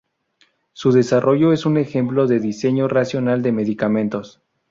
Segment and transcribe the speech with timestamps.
[0.73, 4.41] Su desarrollo es un ejemplo de diseño racional de medicamentos.